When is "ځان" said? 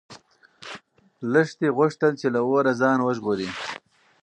2.81-2.97